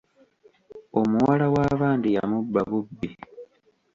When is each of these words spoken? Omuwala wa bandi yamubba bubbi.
Omuwala 0.99 1.45
wa 1.53 1.65
bandi 1.79 2.09
yamubba 2.15 2.61
bubbi. 2.69 3.09